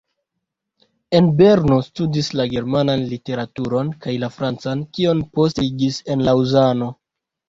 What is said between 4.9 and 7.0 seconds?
kion poste daŭrigis en Laŭzano.